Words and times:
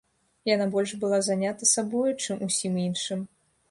Яна 0.51 0.65
больш 0.75 0.95
была 1.03 1.21
занята 1.29 1.71
сабою, 1.75 2.09
чым 2.23 2.45
усім 2.51 2.85
іншым. 2.91 3.19